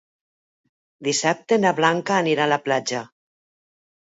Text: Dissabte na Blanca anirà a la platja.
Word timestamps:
Dissabte 1.07 1.59
na 1.65 1.73
Blanca 1.81 2.17
anirà 2.23 2.47
a 2.49 2.51
la 2.55 2.61
platja. 2.69 3.03